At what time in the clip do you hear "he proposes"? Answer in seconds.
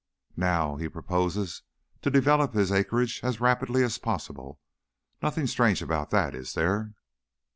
0.77-1.61